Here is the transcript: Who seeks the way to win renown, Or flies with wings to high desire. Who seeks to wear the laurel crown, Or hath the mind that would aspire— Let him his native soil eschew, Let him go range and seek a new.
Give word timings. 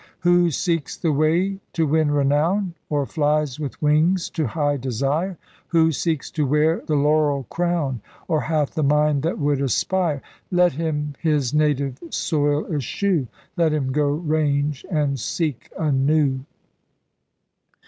Who 0.21 0.49
seeks 0.49 0.97
the 0.97 1.11
way 1.11 1.59
to 1.73 1.85
win 1.85 2.09
renown, 2.09 2.73
Or 2.89 3.05
flies 3.05 3.59
with 3.59 3.79
wings 3.83 4.31
to 4.31 4.47
high 4.47 4.77
desire. 4.77 5.37
Who 5.67 5.91
seeks 5.91 6.31
to 6.31 6.43
wear 6.43 6.81
the 6.83 6.95
laurel 6.95 7.43
crown, 7.51 8.01
Or 8.27 8.41
hath 8.41 8.73
the 8.73 8.81
mind 8.81 9.21
that 9.21 9.37
would 9.37 9.61
aspire— 9.61 10.23
Let 10.51 10.71
him 10.73 11.13
his 11.21 11.53
native 11.53 11.99
soil 12.09 12.65
eschew, 12.73 13.27
Let 13.55 13.73
him 13.73 13.91
go 13.91 14.07
range 14.09 14.83
and 14.89 15.19
seek 15.19 15.71
a 15.77 15.91
new. 15.91 16.45